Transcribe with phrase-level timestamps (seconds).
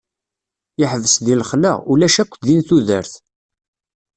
[0.79, 3.13] Yeḥbes deg laxla, ulac akk din tudert.